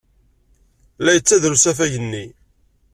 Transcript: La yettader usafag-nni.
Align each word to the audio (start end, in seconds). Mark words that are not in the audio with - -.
La 1.03 1.11
yettader 1.15 1.51
usafag-nni. 1.55 2.25